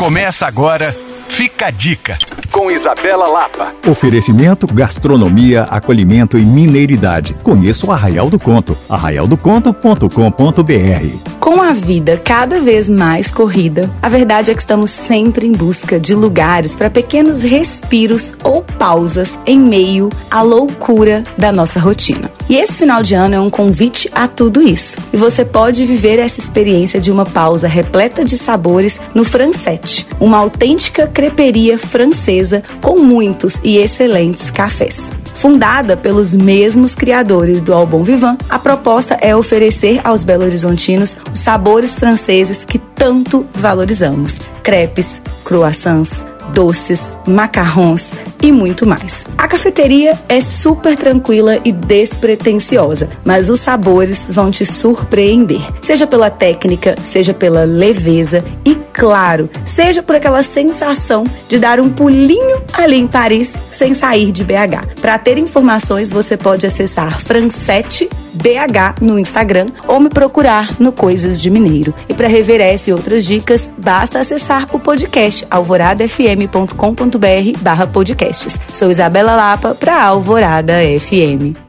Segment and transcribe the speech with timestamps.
[0.00, 0.96] Começa agora,
[1.28, 2.16] fica a dica,
[2.50, 3.74] com Isabela Lapa.
[3.88, 7.34] Oferecimento, gastronomia, acolhimento e mineiridade.
[7.42, 11.38] Conheça o Arraial do Conto, arraialdoconto.com.br.
[11.38, 15.98] Com a vida cada vez mais corrida, a verdade é que estamos sempre em busca
[15.98, 22.30] de lugares para pequenos respiros ou pausas em meio à loucura da nossa rotina.
[22.48, 24.98] E esse final de ano é um convite a tudo isso.
[25.12, 30.38] E você pode viver essa experiência de uma pausa repleta de sabores no Francete, uma
[30.38, 32.39] autêntica creperia francesa
[32.80, 35.10] com muitos e excelentes cafés.
[35.34, 41.98] Fundada pelos mesmos criadores do Albon Vivant, a proposta é oferecer aos belo-horizontinos os sabores
[41.98, 49.24] franceses que tanto valorizamos: crepes, croissants, doces, macarrons e muito mais.
[49.36, 56.30] A cafeteria é super tranquila e despretensiosa, mas os sabores vão te surpreender, seja pela
[56.30, 62.96] técnica, seja pela leveza e claro, seja por aquela sensação de dar um pulinho ali
[62.96, 65.00] em Paris sem sair de BH.
[65.00, 71.40] Para ter informações, você pode acessar Francete BH no Instagram ou me procurar no Coisas
[71.40, 71.94] de Mineiro.
[72.08, 78.58] E para rever essa e outras dicas, basta acessar o podcast alvoradafm.com.br barra podcasts.
[78.72, 81.60] Sou Isabela Lapa para Alvorada FM.